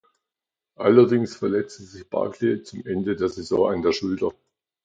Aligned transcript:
Allerdings 0.77 1.35
verletzte 1.35 1.83
sich 1.83 2.09
Barkley 2.09 2.63
zum 2.63 2.83
Ende 2.87 3.15
der 3.15 3.29
Saison 3.29 3.71
an 3.71 3.83
der 3.83 3.91
Schulter. 3.91 4.33